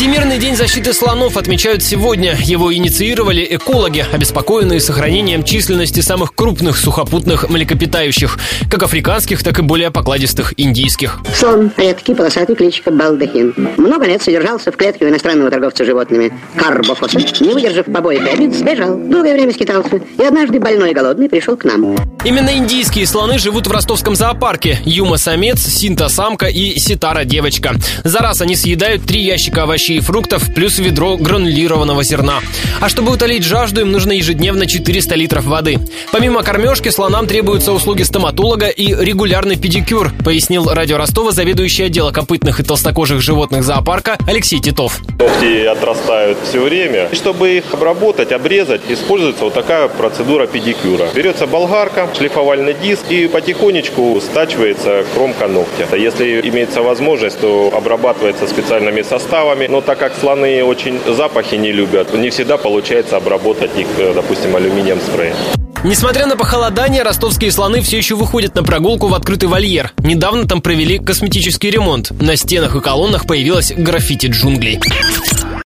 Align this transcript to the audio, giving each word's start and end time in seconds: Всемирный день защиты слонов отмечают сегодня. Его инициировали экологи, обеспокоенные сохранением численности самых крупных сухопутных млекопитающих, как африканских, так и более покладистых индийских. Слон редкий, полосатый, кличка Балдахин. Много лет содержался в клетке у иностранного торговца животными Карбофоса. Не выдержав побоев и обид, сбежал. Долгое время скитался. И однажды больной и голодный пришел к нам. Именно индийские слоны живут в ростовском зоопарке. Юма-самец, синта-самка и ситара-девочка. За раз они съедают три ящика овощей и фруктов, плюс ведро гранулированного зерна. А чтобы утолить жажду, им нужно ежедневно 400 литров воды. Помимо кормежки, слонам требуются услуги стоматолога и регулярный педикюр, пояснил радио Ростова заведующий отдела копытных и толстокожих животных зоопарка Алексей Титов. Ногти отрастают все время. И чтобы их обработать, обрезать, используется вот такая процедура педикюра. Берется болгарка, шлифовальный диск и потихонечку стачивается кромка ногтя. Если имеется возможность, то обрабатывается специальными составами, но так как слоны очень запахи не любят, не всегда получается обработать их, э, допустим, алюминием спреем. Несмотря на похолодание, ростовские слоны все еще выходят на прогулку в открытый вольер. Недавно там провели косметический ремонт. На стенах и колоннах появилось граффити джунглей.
Всемирный 0.00 0.38
день 0.38 0.56
защиты 0.56 0.94
слонов 0.94 1.36
отмечают 1.36 1.82
сегодня. 1.82 2.34
Его 2.42 2.72
инициировали 2.72 3.46
экологи, 3.50 4.02
обеспокоенные 4.10 4.80
сохранением 4.80 5.44
численности 5.44 6.00
самых 6.00 6.34
крупных 6.34 6.78
сухопутных 6.78 7.50
млекопитающих, 7.50 8.38
как 8.70 8.82
африканских, 8.82 9.42
так 9.42 9.58
и 9.58 9.62
более 9.62 9.90
покладистых 9.90 10.54
индийских. 10.56 11.18
Слон 11.34 11.70
редкий, 11.76 12.14
полосатый, 12.14 12.56
кличка 12.56 12.90
Балдахин. 12.90 13.52
Много 13.76 14.06
лет 14.06 14.22
содержался 14.22 14.72
в 14.72 14.76
клетке 14.78 15.04
у 15.04 15.08
иностранного 15.10 15.50
торговца 15.50 15.84
животными 15.84 16.32
Карбофоса. 16.56 17.18
Не 17.40 17.52
выдержав 17.52 17.84
побоев 17.84 18.24
и 18.24 18.30
обид, 18.30 18.54
сбежал. 18.54 18.96
Долгое 18.96 19.34
время 19.34 19.52
скитался. 19.52 20.00
И 20.16 20.22
однажды 20.22 20.60
больной 20.60 20.92
и 20.92 20.94
голодный 20.94 21.28
пришел 21.28 21.58
к 21.58 21.64
нам. 21.64 21.94
Именно 22.22 22.58
индийские 22.58 23.06
слоны 23.06 23.38
живут 23.38 23.66
в 23.66 23.72
ростовском 23.72 24.14
зоопарке. 24.14 24.78
Юма-самец, 24.84 25.66
синта-самка 25.66 26.46
и 26.48 26.78
ситара-девочка. 26.78 27.74
За 28.04 28.18
раз 28.18 28.42
они 28.42 28.56
съедают 28.56 29.06
три 29.06 29.22
ящика 29.22 29.62
овощей 29.62 29.98
и 29.98 30.00
фруктов, 30.00 30.52
плюс 30.54 30.78
ведро 30.78 31.16
гранулированного 31.16 32.04
зерна. 32.04 32.40
А 32.78 32.90
чтобы 32.90 33.12
утолить 33.12 33.42
жажду, 33.42 33.80
им 33.80 33.90
нужно 33.90 34.12
ежедневно 34.12 34.66
400 34.66 35.14
литров 35.14 35.44
воды. 35.44 35.78
Помимо 36.12 36.42
кормежки, 36.42 36.90
слонам 36.90 37.26
требуются 37.26 37.72
услуги 37.72 38.02
стоматолога 38.02 38.68
и 38.68 38.94
регулярный 38.94 39.56
педикюр, 39.56 40.12
пояснил 40.22 40.68
радио 40.68 40.98
Ростова 40.98 41.32
заведующий 41.32 41.84
отдела 41.84 42.10
копытных 42.10 42.60
и 42.60 42.62
толстокожих 42.62 43.22
животных 43.22 43.64
зоопарка 43.64 44.18
Алексей 44.26 44.60
Титов. 44.60 45.00
Ногти 45.40 45.64
отрастают 45.64 46.38
все 46.44 46.60
время. 46.62 47.08
И 47.10 47.14
чтобы 47.14 47.56
их 47.56 47.64
обработать, 47.72 48.32
обрезать, 48.32 48.82
используется 48.88 49.44
вот 49.44 49.54
такая 49.54 49.88
процедура 49.88 50.46
педикюра. 50.46 51.08
Берется 51.14 51.46
болгарка, 51.46 52.09
шлифовальный 52.16 52.74
диск 52.74 53.10
и 53.10 53.28
потихонечку 53.28 54.20
стачивается 54.20 55.04
кромка 55.14 55.48
ногтя. 55.48 55.96
Если 55.96 56.40
имеется 56.48 56.82
возможность, 56.82 57.40
то 57.40 57.72
обрабатывается 57.74 58.46
специальными 58.46 59.02
составами, 59.02 59.66
но 59.66 59.80
так 59.80 59.98
как 59.98 60.12
слоны 60.20 60.62
очень 60.64 61.00
запахи 61.06 61.56
не 61.56 61.72
любят, 61.72 62.12
не 62.14 62.30
всегда 62.30 62.56
получается 62.56 63.16
обработать 63.16 63.70
их, 63.76 63.86
э, 63.98 64.12
допустим, 64.14 64.56
алюминием 64.56 64.98
спреем. 65.00 65.34
Несмотря 65.82 66.26
на 66.26 66.36
похолодание, 66.36 67.02
ростовские 67.02 67.50
слоны 67.50 67.80
все 67.80 67.96
еще 67.96 68.14
выходят 68.14 68.54
на 68.54 68.62
прогулку 68.62 69.08
в 69.08 69.14
открытый 69.14 69.48
вольер. 69.48 69.92
Недавно 69.98 70.46
там 70.46 70.60
провели 70.60 70.98
косметический 70.98 71.70
ремонт. 71.70 72.10
На 72.20 72.36
стенах 72.36 72.76
и 72.76 72.80
колоннах 72.80 73.26
появилось 73.26 73.72
граффити 73.72 74.26
джунглей. 74.26 74.78